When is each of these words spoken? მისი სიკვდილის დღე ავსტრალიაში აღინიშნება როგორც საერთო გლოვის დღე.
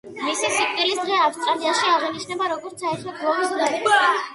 მისი 0.19 0.47
სიკვდილის 0.55 1.01
დღე 1.01 1.21
ავსტრალიაში 1.27 1.87
აღინიშნება 1.99 2.51
როგორც 2.57 2.87
საერთო 2.87 3.19
გლოვის 3.23 3.59
დღე. 3.59 4.01